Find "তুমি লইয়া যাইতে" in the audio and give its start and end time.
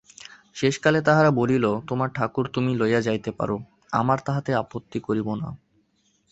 2.47-3.31